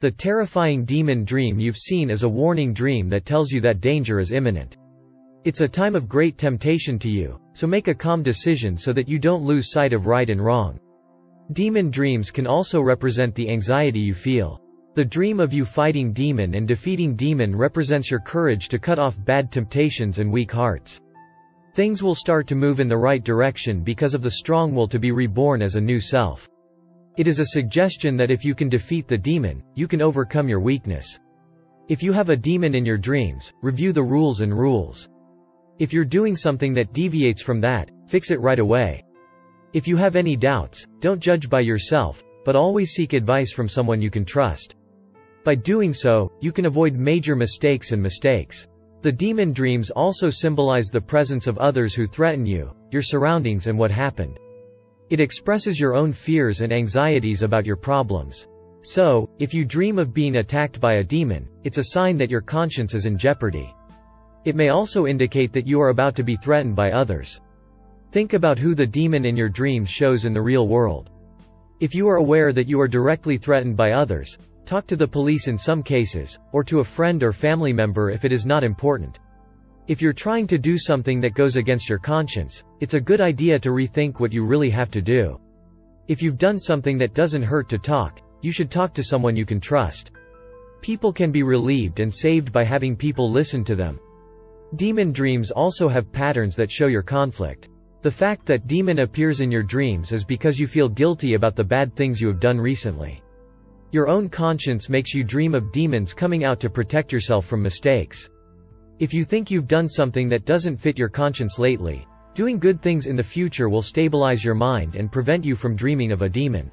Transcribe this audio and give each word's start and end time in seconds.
The 0.00 0.10
terrifying 0.10 0.86
demon 0.86 1.26
dream 1.26 1.60
you've 1.60 1.76
seen 1.76 2.08
is 2.08 2.22
a 2.22 2.28
warning 2.28 2.72
dream 2.72 3.10
that 3.10 3.26
tells 3.26 3.52
you 3.52 3.60
that 3.60 3.82
danger 3.82 4.18
is 4.18 4.32
imminent. 4.32 4.78
It's 5.44 5.60
a 5.60 5.68
time 5.68 5.94
of 5.94 6.08
great 6.08 6.38
temptation 6.38 6.98
to 7.00 7.10
you, 7.10 7.38
so 7.52 7.66
make 7.66 7.86
a 7.86 7.94
calm 7.94 8.22
decision 8.22 8.78
so 8.78 8.94
that 8.94 9.10
you 9.10 9.18
don't 9.18 9.44
lose 9.44 9.70
sight 9.70 9.92
of 9.92 10.06
right 10.06 10.30
and 10.30 10.42
wrong. 10.42 10.80
Demon 11.52 11.90
dreams 11.90 12.30
can 12.30 12.46
also 12.46 12.80
represent 12.80 13.34
the 13.34 13.50
anxiety 13.50 14.00
you 14.00 14.14
feel. 14.14 14.62
The 14.94 15.04
dream 15.04 15.38
of 15.38 15.52
you 15.52 15.66
fighting 15.66 16.14
demon 16.14 16.54
and 16.54 16.66
defeating 16.66 17.14
demon 17.14 17.54
represents 17.54 18.10
your 18.10 18.20
courage 18.20 18.68
to 18.68 18.78
cut 18.78 18.98
off 18.98 19.22
bad 19.22 19.52
temptations 19.52 20.18
and 20.18 20.32
weak 20.32 20.50
hearts. 20.50 20.98
Things 21.74 22.02
will 22.02 22.14
start 22.14 22.46
to 22.46 22.54
move 22.54 22.80
in 22.80 22.88
the 22.88 22.96
right 22.96 23.22
direction 23.22 23.82
because 23.82 24.14
of 24.14 24.22
the 24.22 24.30
strong 24.30 24.74
will 24.74 24.88
to 24.88 24.98
be 24.98 25.12
reborn 25.12 25.60
as 25.60 25.76
a 25.76 25.80
new 25.80 26.00
self. 26.00 26.48
It 27.16 27.26
is 27.26 27.40
a 27.40 27.46
suggestion 27.46 28.16
that 28.16 28.30
if 28.30 28.44
you 28.44 28.54
can 28.54 28.68
defeat 28.68 29.08
the 29.08 29.18
demon, 29.18 29.62
you 29.74 29.88
can 29.88 30.00
overcome 30.00 30.48
your 30.48 30.60
weakness. 30.60 31.18
If 31.88 32.02
you 32.02 32.12
have 32.12 32.28
a 32.28 32.36
demon 32.36 32.74
in 32.74 32.86
your 32.86 32.98
dreams, 32.98 33.52
review 33.62 33.92
the 33.92 34.02
rules 34.02 34.42
and 34.42 34.56
rules. 34.56 35.08
If 35.80 35.92
you're 35.92 36.04
doing 36.04 36.36
something 36.36 36.72
that 36.74 36.92
deviates 36.92 37.42
from 37.42 37.60
that, 37.62 37.90
fix 38.06 38.30
it 38.30 38.40
right 38.40 38.60
away. 38.60 39.02
If 39.72 39.88
you 39.88 39.96
have 39.96 40.14
any 40.14 40.36
doubts, 40.36 40.86
don't 41.00 41.20
judge 41.20 41.48
by 41.48 41.60
yourself, 41.60 42.22
but 42.44 42.54
always 42.54 42.92
seek 42.92 43.12
advice 43.12 43.52
from 43.52 43.68
someone 43.68 44.00
you 44.00 44.10
can 44.10 44.24
trust. 44.24 44.76
By 45.42 45.56
doing 45.56 45.92
so, 45.92 46.30
you 46.40 46.52
can 46.52 46.66
avoid 46.66 46.94
major 46.94 47.34
mistakes 47.34 47.92
and 47.92 48.00
mistakes. 48.00 48.68
The 49.02 49.10
demon 49.10 49.52
dreams 49.52 49.90
also 49.90 50.30
symbolize 50.30 50.88
the 50.88 51.00
presence 51.00 51.46
of 51.46 51.58
others 51.58 51.94
who 51.94 52.06
threaten 52.06 52.46
you, 52.46 52.74
your 52.92 53.02
surroundings 53.02 53.66
and 53.66 53.78
what 53.78 53.90
happened. 53.90 54.38
It 55.10 55.18
expresses 55.18 55.80
your 55.80 55.96
own 55.96 56.12
fears 56.12 56.60
and 56.60 56.72
anxieties 56.72 57.42
about 57.42 57.66
your 57.66 57.74
problems. 57.74 58.46
So, 58.80 59.28
if 59.40 59.52
you 59.52 59.64
dream 59.64 59.98
of 59.98 60.14
being 60.14 60.36
attacked 60.36 60.80
by 60.80 60.94
a 60.94 61.04
demon, 61.04 61.48
it's 61.64 61.78
a 61.78 61.84
sign 61.92 62.16
that 62.18 62.30
your 62.30 62.40
conscience 62.40 62.94
is 62.94 63.06
in 63.06 63.18
jeopardy. 63.18 63.74
It 64.44 64.54
may 64.54 64.68
also 64.68 65.08
indicate 65.08 65.52
that 65.52 65.66
you 65.66 65.80
are 65.80 65.88
about 65.88 66.14
to 66.14 66.22
be 66.22 66.36
threatened 66.36 66.76
by 66.76 66.92
others. 66.92 67.40
Think 68.12 68.34
about 68.34 68.56
who 68.56 68.72
the 68.72 68.86
demon 68.86 69.24
in 69.24 69.36
your 69.36 69.48
dreams 69.48 69.90
shows 69.90 70.26
in 70.26 70.32
the 70.32 70.40
real 70.40 70.68
world. 70.68 71.10
If 71.80 71.92
you 71.92 72.08
are 72.08 72.16
aware 72.16 72.52
that 72.52 72.68
you 72.68 72.80
are 72.80 72.88
directly 72.88 73.36
threatened 73.36 73.76
by 73.76 73.92
others, 73.92 74.38
talk 74.64 74.86
to 74.86 74.96
the 74.96 75.08
police 75.08 75.48
in 75.48 75.58
some 75.58 75.82
cases, 75.82 76.38
or 76.52 76.62
to 76.62 76.78
a 76.78 76.84
friend 76.84 77.20
or 77.24 77.32
family 77.32 77.72
member 77.72 78.10
if 78.10 78.24
it 78.24 78.30
is 78.30 78.46
not 78.46 78.62
important. 78.62 79.18
If 79.90 80.00
you're 80.00 80.12
trying 80.12 80.46
to 80.46 80.56
do 80.56 80.78
something 80.78 81.20
that 81.20 81.34
goes 81.34 81.56
against 81.56 81.88
your 81.88 81.98
conscience, 81.98 82.62
it's 82.78 82.94
a 82.94 83.00
good 83.00 83.20
idea 83.20 83.58
to 83.58 83.70
rethink 83.70 84.20
what 84.20 84.32
you 84.32 84.44
really 84.44 84.70
have 84.70 84.88
to 84.92 85.02
do. 85.02 85.40
If 86.06 86.22
you've 86.22 86.38
done 86.38 86.60
something 86.60 86.96
that 86.98 87.12
doesn't 87.12 87.42
hurt 87.42 87.68
to 87.70 87.76
talk, 87.76 88.20
you 88.40 88.52
should 88.52 88.70
talk 88.70 88.94
to 88.94 89.02
someone 89.02 89.34
you 89.34 89.44
can 89.44 89.58
trust. 89.58 90.12
People 90.80 91.12
can 91.12 91.32
be 91.32 91.42
relieved 91.42 91.98
and 91.98 92.14
saved 92.14 92.52
by 92.52 92.62
having 92.62 92.94
people 92.94 93.32
listen 93.32 93.64
to 93.64 93.74
them. 93.74 93.98
Demon 94.76 95.10
dreams 95.10 95.50
also 95.50 95.88
have 95.88 96.12
patterns 96.12 96.54
that 96.54 96.70
show 96.70 96.86
your 96.86 97.02
conflict. 97.02 97.68
The 98.02 98.12
fact 98.12 98.46
that 98.46 98.68
demon 98.68 99.00
appears 99.00 99.40
in 99.40 99.50
your 99.50 99.64
dreams 99.64 100.12
is 100.12 100.24
because 100.24 100.60
you 100.60 100.68
feel 100.68 100.88
guilty 100.88 101.34
about 101.34 101.56
the 101.56 101.64
bad 101.64 101.96
things 101.96 102.20
you 102.20 102.28
have 102.28 102.38
done 102.38 102.60
recently. 102.60 103.24
Your 103.90 104.06
own 104.06 104.28
conscience 104.28 104.88
makes 104.88 105.14
you 105.14 105.24
dream 105.24 105.52
of 105.52 105.72
demons 105.72 106.14
coming 106.14 106.44
out 106.44 106.60
to 106.60 106.70
protect 106.70 107.12
yourself 107.12 107.44
from 107.44 107.60
mistakes. 107.60 108.30
If 109.00 109.12
you 109.12 109.24
think 109.24 109.50
you've 109.50 109.66
done 109.66 109.88
something 109.88 110.28
that 110.28 110.44
doesn't 110.44 110.76
fit 110.76 110.98
your 110.98 111.08
conscience 111.08 111.58
lately, 111.58 112.06
doing 112.34 112.58
good 112.58 112.80
things 112.80 113.06
in 113.06 113.16
the 113.16 113.24
future 113.24 113.68
will 113.68 113.82
stabilize 113.82 114.44
your 114.44 114.54
mind 114.54 114.94
and 114.94 115.10
prevent 115.10 115.44
you 115.44 115.56
from 115.56 115.74
dreaming 115.74 116.12
of 116.12 116.22
a 116.22 116.28
demon. 116.28 116.70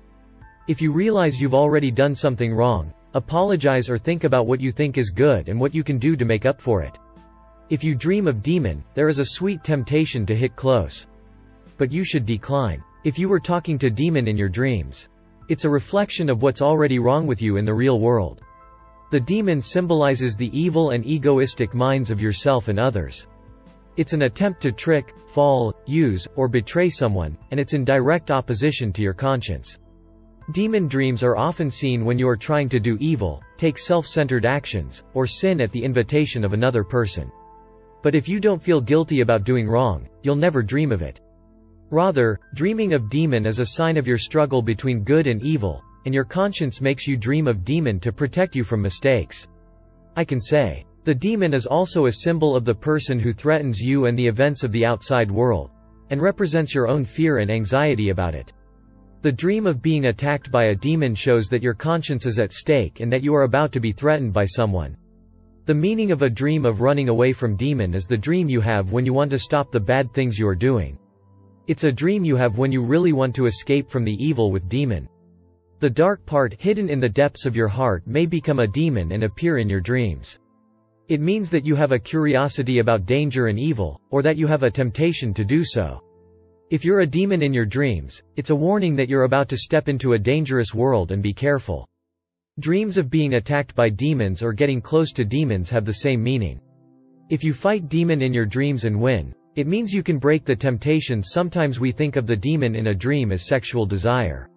If 0.67 0.81
you 0.81 0.91
realize 0.91 1.41
you've 1.41 1.55
already 1.55 1.89
done 1.89 2.13
something 2.13 2.53
wrong, 2.53 2.93
apologize 3.13 3.89
or 3.89 3.97
think 3.97 4.25
about 4.25 4.45
what 4.45 4.61
you 4.61 4.71
think 4.71 4.97
is 4.97 5.09
good 5.09 5.47
and 5.49 5.59
what 5.59 5.73
you 5.73 5.83
can 5.83 5.97
do 5.97 6.15
to 6.15 6.25
make 6.25 6.45
up 6.45 6.61
for 6.61 6.81
it. 6.81 6.99
If 7.69 7.83
you 7.83 7.95
dream 7.95 8.27
of 8.27 8.43
demon, 8.43 8.83
there 8.93 9.07
is 9.07 9.19
a 9.19 9.25
sweet 9.25 9.63
temptation 9.63 10.25
to 10.25 10.35
hit 10.35 10.55
close 10.55 11.07
but 11.77 11.91
you 11.91 12.03
should 12.03 12.25
decline. 12.25 12.83
If 13.03 13.19
you 13.19 13.29
were 13.29 13.39
talking 13.39 13.77
to 13.79 13.89
demon 13.89 14.27
in 14.27 14.35
your 14.35 14.49
dreams. 14.49 15.09
It's 15.47 15.63
a 15.63 15.69
reflection 15.69 16.29
of 16.29 16.41
what's 16.41 16.61
already 16.61 16.99
wrong 16.99 17.25
with 17.25 17.41
you 17.41 17.55
in 17.55 17.65
the 17.65 17.73
real 17.73 17.99
world. 17.99 18.41
The 19.09 19.19
demon 19.21 19.61
symbolizes 19.61 20.35
the 20.35 20.57
evil 20.57 20.89
and 20.89 21.05
egoistic 21.05 21.73
minds 21.73 22.11
of 22.11 22.21
yourself 22.21 22.67
and 22.67 22.77
others. 22.77 23.27
It's 23.95 24.11
an 24.11 24.23
attempt 24.23 24.61
to 24.61 24.71
trick, 24.73 25.13
fall, 25.27 25.73
use, 25.85 26.27
or 26.35 26.49
betray 26.49 26.89
someone, 26.89 27.37
and 27.51 27.59
it's 27.59 27.73
in 27.73 27.85
direct 27.85 28.31
opposition 28.31 28.91
to 28.93 29.01
your 29.01 29.13
conscience. 29.13 29.79
Demon 30.51 30.87
dreams 30.87 31.23
are 31.23 31.37
often 31.37 31.71
seen 31.71 32.03
when 32.03 32.19
you 32.19 32.27
are 32.27 32.37
trying 32.37 32.67
to 32.69 32.81
do 32.81 32.97
evil, 32.99 33.41
take 33.55 33.77
self-centered 33.77 34.45
actions, 34.45 35.03
or 35.13 35.25
sin 35.25 35.61
at 35.61 35.71
the 35.71 35.83
invitation 35.83 36.43
of 36.43 36.51
another 36.53 36.83
person. 36.83 37.31
But 38.03 38.13
if 38.13 38.27
you 38.27 38.39
don't 38.41 38.61
feel 38.61 38.81
guilty 38.81 39.21
about 39.21 39.45
doing 39.45 39.67
wrong, 39.67 40.07
you'll 40.21 40.35
never 40.35 40.61
dream 40.61 40.91
of 40.91 41.01
it. 41.01 41.21
Rather, 41.89 42.39
dreaming 42.55 42.91
of 42.91 43.09
demon 43.09 43.45
is 43.45 43.59
a 43.59 43.65
sign 43.65 43.95
of 43.95 44.07
your 44.07 44.17
struggle 44.17 44.61
between 44.61 45.05
good 45.05 45.27
and 45.27 45.41
evil, 45.41 45.81
and 46.05 46.13
your 46.13 46.23
conscience 46.23 46.81
makes 46.81 47.07
you 47.07 47.17
dream 47.17 47.47
of 47.47 47.65
demon 47.65 47.99
to 47.99 48.11
protect 48.11 48.55
you 48.55 48.63
from 48.63 48.81
mistakes. 48.81 49.47
I 50.15 50.23
can 50.23 50.39
say. 50.39 50.85
The 51.03 51.15
demon 51.15 51.53
is 51.53 51.65
also 51.65 52.05
a 52.05 52.11
symbol 52.11 52.53
of 52.55 52.65
the 52.65 52.75
person 52.75 53.17
who 53.17 53.31
threatens 53.31 53.79
you 53.79 54.07
and 54.07 54.19
the 54.19 54.27
events 54.27 54.63
of 54.63 54.73
the 54.73 54.85
outside 54.85 55.31
world, 55.31 55.71
and 56.09 56.21
represents 56.21 56.75
your 56.75 56.89
own 56.89 57.05
fear 57.05 57.37
and 57.37 57.49
anxiety 57.49 58.09
about 58.09 58.35
it. 58.35 58.51
The 59.21 59.31
dream 59.31 59.65
of 59.65 59.81
being 59.81 60.07
attacked 60.07 60.51
by 60.51 60.65
a 60.65 60.75
demon 60.75 61.15
shows 61.15 61.47
that 61.47 61.63
your 61.63 61.73
conscience 61.73 62.25
is 62.25 62.39
at 62.39 62.51
stake 62.51 62.99
and 62.99 63.11
that 63.11 63.23
you 63.23 63.33
are 63.35 63.43
about 63.43 63.71
to 63.71 63.79
be 63.79 63.91
threatened 63.91 64.33
by 64.33 64.45
someone. 64.45 64.97
The 65.65 65.73
meaning 65.73 66.11
of 66.11 66.21
a 66.21 66.29
dream 66.29 66.65
of 66.65 66.81
running 66.81 67.09
away 67.09 67.33
from 67.33 67.55
demon 67.55 67.93
is 67.93 68.05
the 68.05 68.17
dream 68.17 68.47
you 68.47 68.61
have 68.61 68.91
when 68.91 69.05
you 69.05 69.13
want 69.13 69.31
to 69.31 69.39
stop 69.39 69.71
the 69.71 69.79
bad 69.79 70.13
things 70.13 70.37
you 70.37 70.47
are 70.47 70.55
doing. 70.55 70.97
It's 71.67 71.83
a 71.83 71.91
dream 71.91 72.23
you 72.23 72.35
have 72.35 72.57
when 72.57 72.71
you 72.71 72.81
really 72.81 73.11
want 73.11 73.35
to 73.35 73.45
escape 73.47 73.89
from 73.89 74.03
the 74.03 74.23
evil 74.23 74.51
with 74.51 74.69
demon. 74.69 75.09
The 75.79 75.89
dark 75.91 76.25
part 76.25 76.59
hidden 76.59 76.89
in 76.89 76.99
the 76.99 77.07
depths 77.07 77.45
of 77.45 77.55
your 77.55 77.67
heart 77.67 78.01
may 78.07 78.25
become 78.25 78.57
a 78.57 78.65
demon 78.65 79.11
and 79.11 79.23
appear 79.23 79.59
in 79.59 79.69
your 79.69 79.79
dreams. 79.79 80.39
It 81.07 81.21
means 81.21 81.51
that 81.51 81.67
you 81.67 81.75
have 81.75 81.91
a 81.91 81.99
curiosity 81.99 82.79
about 82.79 83.05
danger 83.05 83.45
and 83.45 83.59
evil, 83.59 84.01
or 84.09 84.23
that 84.23 84.37
you 84.37 84.47
have 84.47 84.63
a 84.63 84.71
temptation 84.71 85.35
to 85.35 85.45
do 85.45 85.63
so. 85.63 86.01
If 86.71 86.83
you're 86.83 87.01
a 87.01 87.05
demon 87.05 87.43
in 87.43 87.53
your 87.53 87.67
dreams, 87.67 88.23
it's 88.37 88.49
a 88.49 88.55
warning 88.55 88.95
that 88.95 89.07
you're 89.07 89.25
about 89.25 89.49
to 89.49 89.57
step 89.57 89.87
into 89.87 90.13
a 90.13 90.19
dangerous 90.19 90.73
world 90.73 91.11
and 91.11 91.21
be 91.21 91.31
careful. 91.31 91.87
Dreams 92.59 92.97
of 92.97 93.11
being 93.11 93.35
attacked 93.35 93.75
by 93.75 93.87
demons 93.87 94.41
or 94.41 94.53
getting 94.53 94.81
close 94.81 95.11
to 95.11 95.23
demons 95.23 95.69
have 95.69 95.85
the 95.85 95.93
same 95.93 96.23
meaning. 96.23 96.59
If 97.29 97.43
you 97.43 97.53
fight 97.53 97.87
demon 97.87 98.23
in 98.23 98.33
your 98.33 98.47
dreams 98.47 98.85
and 98.85 98.99
win, 98.99 99.31
it 99.55 99.67
means 99.67 99.93
you 99.93 100.01
can 100.01 100.17
break 100.17 100.43
the 100.43 100.55
temptation 100.55 101.21
sometimes 101.21 101.79
we 101.79 101.91
think 101.91 102.15
of 102.15 102.25
the 102.25 102.35
demon 102.35 102.73
in 102.73 102.87
a 102.87 102.95
dream 102.95 103.31
as 103.31 103.45
sexual 103.45 103.85
desire. 103.85 104.49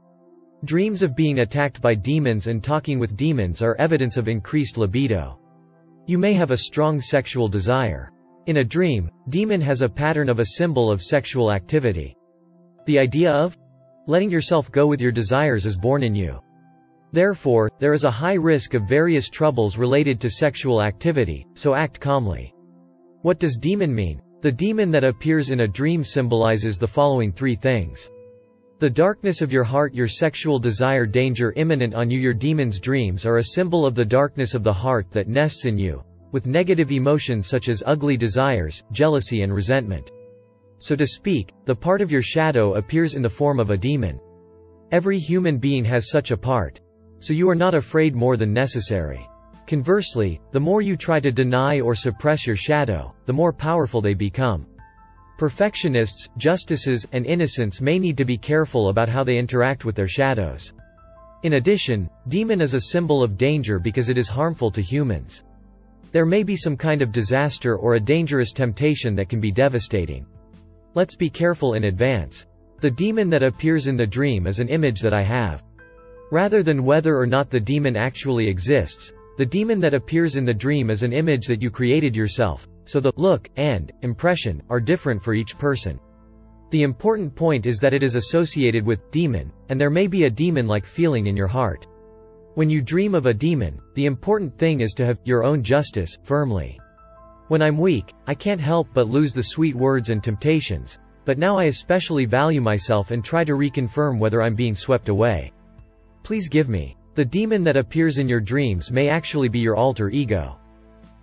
Dreams 0.67 1.03
of 1.03 1.17
being 1.17 1.39
attacked 1.39 1.81
by 1.81 1.95
demons 1.95 2.47
and 2.47 2.63
talking 2.63 2.99
with 2.99 3.17
demons 3.17 3.63
are 3.63 3.77
evidence 3.79 4.19
of 4.19 4.29
increased 4.29 4.77
libido. 4.77 5.39
You 6.07 6.19
may 6.19 6.35
have 6.35 6.51
a 6.51 6.57
strong 6.59 7.01
sexual 7.01 7.49
desire. 7.49 8.13
In 8.45 8.59
a 8.59 8.65
dream, 8.65 9.11
demon 9.31 9.63
has 9.63 9.81
a 9.81 9.89
pattern 9.89 10.29
of 10.29 10.39
a 10.39 10.45
symbol 10.59 10.91
of 10.91 11.01
sexual 11.01 11.51
activity. 11.51 12.15
The 12.85 12.99
idea 12.99 13.33
of 13.33 13.57
letting 14.07 14.29
yourself 14.29 14.71
go 14.71 14.87
with 14.87 15.01
your 15.01 15.13
desires 15.13 15.65
is 15.65 15.79
born 15.79 16.03
in 16.03 16.15
you. 16.15 16.39
Therefore, 17.13 17.71
there 17.79 17.95
is 17.95 18.05
a 18.05 18.11
high 18.11 18.35
risk 18.35 18.75
of 18.75 18.87
various 18.87 19.31
troubles 19.31 19.79
related 19.79 20.21
to 20.21 20.29
sexual 20.29 20.83
activity, 20.83 21.47
so 21.55 21.75
act 21.75 22.01
calmly. 22.01 22.53
What 23.23 23.39
does 23.39 23.57
demon 23.57 23.95
mean? 23.95 24.21
The 24.43 24.53
demon 24.53 24.91
that 24.91 25.05
appears 25.05 25.51
in 25.51 25.61
a 25.61 25.69
dream 25.69 26.05
symbolizes 26.05 26.77
the 26.77 26.87
following 26.87 27.33
three 27.33 27.55
things. 27.55 28.11
The 28.81 28.89
darkness 28.89 29.43
of 29.43 29.53
your 29.53 29.63
heart 29.63 29.93
your 29.93 30.09
sexual 30.09 30.59
desire 30.59 31.05
danger 31.05 31.53
imminent 31.57 31.93
on 31.93 32.11
you 32.11 32.19
your 32.19 32.33
demon's 32.33 32.81
dreams 32.81 33.27
are 33.27 33.37
a 33.37 33.45
symbol 33.45 33.85
of 33.85 33.95
the 33.95 34.07
darkness 34.07 34.55
of 34.55 34.63
the 34.63 34.73
heart 34.73 35.07
that 35.11 35.29
nests 35.29 35.67
in 35.67 35.77
you, 35.77 36.03
with 36.33 36.47
negative 36.47 36.91
emotions 36.91 37.47
such 37.47 37.69
as 37.69 37.83
ugly 37.85 38.17
desires, 38.17 38.83
jealousy 38.91 39.43
and 39.43 39.53
resentment. 39.53 40.11
So 40.79 40.97
to 40.97 41.07
speak, 41.07 41.53
the 41.67 41.75
part 41.75 42.01
of 42.01 42.11
your 42.11 42.23
shadow 42.23 42.77
appears 42.77 43.17
in 43.17 43.21
the 43.21 43.29
form 43.29 43.61
of 43.61 43.69
a 43.69 43.77
demon. 43.77 44.19
Every 44.93 45.19
human 45.19 45.59
being 45.59 45.85
has 45.85 46.09
such 46.09 46.31
a 46.31 46.37
part. 46.39 46.81
So 47.19 47.35
you 47.35 47.51
are 47.51 47.55
not 47.55 47.75
afraid 47.75 48.15
more 48.15 48.39
than 48.39 48.55
necessary. 48.55 49.29
Conversely, 49.67 50.41
the 50.53 50.59
more 50.59 50.81
you 50.81 50.97
try 50.97 51.21
to 51.21 51.31
deny 51.31 51.81
or 51.81 51.95
suppress 51.95 52.47
your 52.47 52.57
shadow, 52.57 53.15
the 53.27 53.33
more 53.35 53.53
powerful 53.53 54.01
they 54.01 54.15
become. 54.15 54.67
Perfectionists, 55.41 56.29
justices, 56.37 57.07
and 57.13 57.25
innocents 57.25 57.81
may 57.81 57.99
need 57.99 58.19
to 58.19 58.27
be 58.27 58.37
careful 58.37 58.91
about 58.91 59.09
how 59.09 59.25
they 59.25 59.39
interact 59.39 59.87
with 59.87 59.95
their 59.95 60.07
shadows. 60.07 60.75
In 61.45 61.55
addition, 61.55 62.11
demon 62.29 62.61
is 62.61 62.75
a 62.75 62.81
symbol 62.93 63.23
of 63.23 63.39
danger 63.39 63.79
because 63.79 64.11
it 64.11 64.19
is 64.19 64.29
harmful 64.29 64.71
to 64.71 64.83
humans. 64.83 65.43
There 66.13 66.27
may 66.27 66.43
be 66.43 66.57
some 66.57 66.77
kind 66.77 67.01
of 67.01 67.11
disaster 67.11 67.77
or 67.77 67.95
a 67.95 68.01
dangerous 68.01 68.53
temptation 68.53 69.15
that 69.15 69.31
can 69.31 69.41
be 69.41 69.51
devastating. 69.51 70.27
Let's 70.93 71.17
be 71.17 71.31
careful 71.31 71.73
in 71.73 71.85
advance. 71.85 72.47
The 72.83 72.91
demon 72.91 73.31
that 73.31 73.43
appears 73.43 73.87
in 73.87 73.97
the 73.97 74.07
dream 74.07 74.47
is 74.47 74.61
an 74.61 74.69
image 74.69 75.01
that 75.01 75.15
I 75.15 75.23
have. 75.23 75.63
Rather 76.31 76.63
than 76.63 76.85
whether 76.85 77.17
or 77.19 77.27
not 77.27 77.49
the 77.49 77.61
demon 77.61 77.97
actually 77.97 78.47
exists, 78.47 79.11
the 79.39 79.47
demon 79.47 79.81
that 79.81 79.95
appears 79.95 80.37
in 80.37 80.45
the 80.45 80.53
dream 80.53 80.91
is 80.91 81.03
an 81.03 81.15
image 81.15 81.47
that 81.47 81.63
you 81.63 81.71
created 81.71 82.15
yourself, 82.15 82.69
so 82.91 82.99
the 82.99 83.13
look 83.15 83.49
and 83.57 83.93
impression 84.03 84.61
are 84.69 84.81
different 84.81 85.23
for 85.23 85.33
each 85.33 85.57
person. 85.57 86.01
The 86.71 86.83
important 86.83 87.33
point 87.35 87.67
is 87.67 87.79
that 87.79 87.95
it 87.95 88.03
is 88.03 88.17
associated 88.17 88.85
with 88.85 89.11
demon, 89.13 89.53
and 89.69 89.81
there 89.81 89.91
may 89.91 90.09
be 90.09 90.25
a 90.25 90.31
demon-like 90.31 90.85
feeling 90.85 91.29
in 91.29 91.37
your 91.37 91.47
heart. 91.47 91.87
When 92.55 92.69
you 92.69 92.83
dream 92.83 93.15
of 93.15 93.27
a 93.27 93.35
demon, 93.35 93.81
the 93.95 94.07
important 94.07 94.59
thing 94.59 94.81
is 94.81 94.93
to 94.95 95.07
have 95.07 95.19
your 95.23 95.45
own 95.45 95.63
justice 95.63 96.17
firmly. 96.25 96.81
When 97.47 97.63
I'm 97.63 97.79
weak, 97.79 98.13
I 98.27 98.35
can't 98.35 98.61
help 98.61 98.89
but 98.93 99.09
lose 99.09 99.33
the 99.35 99.43
sweet 99.43 99.77
words 99.77 100.11
and 100.11 100.23
temptations, 100.23 100.99
but 101.25 101.39
now 101.39 101.57
I 101.57 101.65
especially 101.65 102.25
value 102.25 102.61
myself 102.61 103.13
and 103.13 103.25
try 103.25 103.45
to 103.45 103.53
reconfirm 103.53 104.19
whether 104.19 104.43
I'm 104.43 104.57
being 104.57 104.75
swept 104.75 105.09
away. 105.09 105.53
Please 106.25 106.49
give 106.49 106.69
me. 106.69 106.97
The 107.15 107.25
demon 107.25 107.63
that 107.65 107.77
appears 107.77 108.19
in 108.19 108.29
your 108.29 108.41
dreams 108.41 108.91
may 108.91 109.09
actually 109.09 109.49
be 109.49 109.61
your 109.61 109.77
alter 109.77 110.11
ego. 110.11 110.59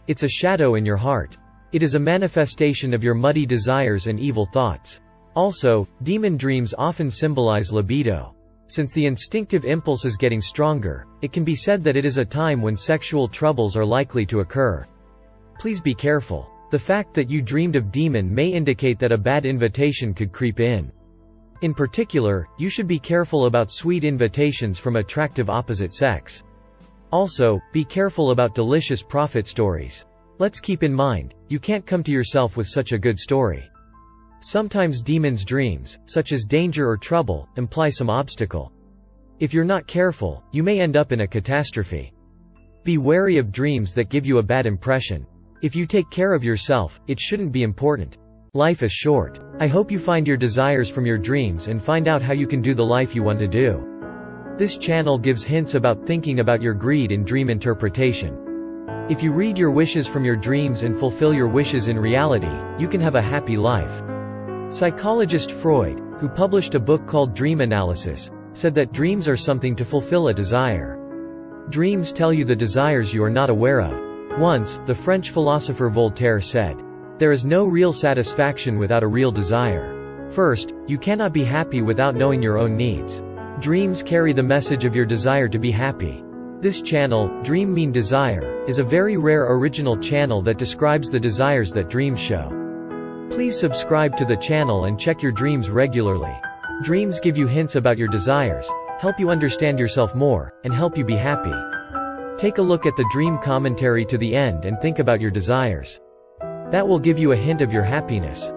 It's 0.08 0.24
a 0.24 0.30
shadow 0.30 0.76
in 0.76 0.86
your 0.86 0.96
heart. 0.96 1.38
It 1.74 1.84
is 1.84 1.96
a 1.96 2.00
manifestation 2.00 2.94
of 2.94 3.04
your 3.04 3.14
muddy 3.14 3.46
desires 3.46 4.08
and 4.08 4.20
evil 4.20 4.46
thoughts. 4.46 5.02
Also, 5.36 5.86
demon 6.04 6.38
dreams 6.38 6.74
often 6.78 7.12
symbolize 7.12 7.74
libido. 7.74 8.34
Since 8.68 8.94
the 8.94 9.06
instinctive 9.06 9.66
impulse 9.66 10.06
is 10.06 10.16
getting 10.16 10.42
stronger, 10.42 11.06
it 11.22 11.34
can 11.34 11.44
be 11.44 11.56
said 11.56 11.84
that 11.84 11.98
it 11.98 12.06
is 12.06 12.18
a 12.18 12.26
time 12.26 12.62
when 12.62 12.78
sexual 12.78 13.28
troubles 13.28 13.76
are 13.76 13.86
likely 13.86 14.26
to 14.28 14.40
occur. 14.40 14.86
Please 15.60 15.82
be 15.82 15.94
careful. 15.94 16.50
The 16.72 16.80
fact 16.80 17.14
that 17.16 17.30
you 17.30 17.42
dreamed 17.42 17.76
of 17.76 17.92
demon 17.92 18.34
may 18.34 18.48
indicate 18.48 18.98
that 19.00 19.12
a 19.12 19.18
bad 19.18 19.46
invitation 19.46 20.14
could 20.14 20.32
creep 20.32 20.62
in. 20.62 20.90
In 21.62 21.74
particular, 21.74 22.48
you 22.58 22.70
should 22.70 22.88
be 22.88 23.00
careful 23.00 23.46
about 23.46 23.72
sweet 23.72 24.06
invitations 24.06 24.80
from 24.80 24.96
attractive 24.96 25.50
opposite 25.50 25.94
sex. 25.94 26.44
Also, 27.12 27.60
be 27.74 27.84
careful 27.84 28.32
about 28.32 28.56
delicious 28.56 29.02
profit 29.02 29.48
stories. 29.48 30.06
Let's 30.40 30.60
keep 30.60 30.84
in 30.84 30.94
mind, 30.94 31.34
you 31.48 31.58
can't 31.58 31.84
come 31.84 32.04
to 32.04 32.12
yourself 32.12 32.58
with 32.58 32.68
such 32.68 32.92
a 32.92 33.00
good 33.00 33.18
story. 33.18 33.72
Sometimes 34.40 35.02
demons' 35.02 35.44
dreams, 35.44 35.98
such 36.06 36.32
as 36.32 36.44
danger 36.44 36.88
or 36.88 36.96
trouble, 36.96 37.50
imply 37.56 37.90
some 37.90 38.08
obstacle. 38.08 38.72
If 39.40 39.52
you're 39.52 39.66
not 39.66 39.88
careful, 39.88 40.44
you 40.52 40.62
may 40.62 40.80
end 40.80 40.96
up 40.96 41.12
in 41.12 41.22
a 41.22 41.28
catastrophe. 41.28 42.14
Be 42.84 43.00
wary 43.00 43.38
of 43.38 43.52
dreams 43.52 43.96
that 43.96 44.10
give 44.10 44.28
you 44.28 44.38
a 44.38 44.44
bad 44.44 44.68
impression. 44.68 45.26
If 45.64 45.76
you 45.76 45.88
take 45.88 46.12
care 46.12 46.36
of 46.36 46.44
yourself, 46.44 47.02
it 47.08 47.20
shouldn't 47.20 47.52
be 47.52 47.64
important. 47.64 48.20
Life 48.54 48.84
is 48.84 48.92
short. 48.92 49.40
I 49.60 49.66
hope 49.66 49.90
you 49.90 49.98
find 49.98 50.28
your 50.28 50.38
desires 50.38 50.88
from 50.88 51.08
your 51.08 51.18
dreams 51.18 51.68
and 51.68 51.82
find 51.82 52.08
out 52.08 52.22
how 52.22 52.34
you 52.34 52.46
can 52.46 52.62
do 52.62 52.76
the 52.76 52.86
life 52.86 53.16
you 53.16 53.24
want 53.24 53.40
to 53.40 53.48
do. 53.48 53.84
This 54.56 54.78
channel 54.78 55.18
gives 55.18 55.44
hints 55.44 55.74
about 55.74 56.06
thinking 56.06 56.42
about 56.42 56.62
your 56.62 56.76
greed 56.76 57.12
in 57.12 57.24
dream 57.24 57.50
interpretation. 57.50 58.47
If 59.10 59.24
you 59.24 59.32
read 59.32 59.58
your 59.58 59.72
wishes 59.72 60.08
from 60.08 60.26
your 60.26 60.36
dreams 60.36 60.84
and 60.84 60.98
fulfill 60.98 61.34
your 61.34 61.48
wishes 61.48 61.88
in 61.88 61.98
reality, 61.98 62.52
you 62.78 62.88
can 62.88 63.02
have 63.02 63.16
a 63.16 63.22
happy 63.22 63.58
life. 63.58 64.04
Psychologist 64.70 65.52
Freud, 65.52 66.02
who 66.20 66.28
published 66.28 66.76
a 66.76 66.80
book 66.80 67.08
called 67.08 67.34
Dream 67.34 67.62
Analysis, 67.62 68.32
said 68.54 68.76
that 68.76 68.92
dreams 68.92 69.28
are 69.28 69.38
something 69.38 69.76
to 69.76 69.86
fulfill 69.86 70.28
a 70.28 70.34
desire. 70.34 70.98
Dreams 71.70 72.12
tell 72.12 72.34
you 72.34 72.44
the 72.44 72.56
desires 72.56 73.14
you 73.14 73.24
are 73.24 73.30
not 73.30 73.50
aware 73.50 73.82
of. 73.82 74.40
Once, 74.40 74.80
the 74.86 74.96
French 74.96 75.32
philosopher 75.32 75.90
Voltaire 75.90 76.42
said, 76.42 76.82
there 77.18 77.32
is 77.32 77.44
no 77.44 77.66
real 77.66 77.92
satisfaction 77.92 78.78
without 78.78 79.02
a 79.02 79.08
real 79.08 79.32
desire. 79.32 80.30
First, 80.30 80.76
you 80.86 81.00
cannot 81.00 81.34
be 81.34 81.44
happy 81.44 81.82
without 81.82 82.16
knowing 82.16 82.44
your 82.44 82.60
own 82.60 82.78
needs. 82.78 83.24
Dreams 83.60 84.04
carry 84.04 84.34
the 84.34 84.44
message 84.44 84.86
of 84.86 84.96
your 84.96 85.06
desire 85.06 85.48
to 85.48 85.58
be 85.58 85.72
happy. 85.72 86.24
This 86.60 86.82
channel, 86.82 87.30
Dream 87.44 87.72
Mean 87.72 87.92
Desire, 87.92 88.66
is 88.66 88.80
a 88.80 88.84
very 88.84 89.16
rare 89.16 89.46
original 89.54 89.96
channel 89.96 90.42
that 90.42 90.58
describes 90.58 91.12
the 91.12 91.20
desires 91.20 91.72
that 91.74 91.88
dreams 91.88 92.20
show. 92.20 92.50
Please 93.30 93.60
subscribe 93.60 94.18
to 94.18 94.26
the 94.26 94.38
channel 94.38 94.86
and 94.86 95.00
check 95.00 95.22
your 95.22 95.32
dreams 95.32 95.70
regularly. 95.70 96.36
Dreams 96.82 97.20
give 97.20 97.38
you 97.38 97.46
hints 97.46 97.76
about 97.76 98.00
your 98.00 98.08
desires, 98.08 98.68
help 98.98 99.20
you 99.20 99.30
understand 99.30 99.78
yourself 99.78 100.16
more, 100.16 100.52
and 100.64 100.74
help 100.74 100.98
you 100.98 101.06
be 101.06 101.16
happy. 101.16 101.54
Take 102.38 102.58
a 102.58 102.64
look 102.64 102.88
at 102.88 102.96
the 102.96 103.08
dream 103.12 103.38
commentary 103.38 104.04
to 104.06 104.18
the 104.18 104.36
end 104.36 104.66
and 104.66 104.82
think 104.82 104.98
about 104.98 105.22
your 105.22 105.30
desires. 105.30 106.00
That 106.72 106.88
will 106.88 106.98
give 106.98 107.20
you 107.20 107.34
a 107.34 107.38
hint 107.38 107.62
of 107.62 107.72
your 107.72 107.84
happiness. 107.84 108.52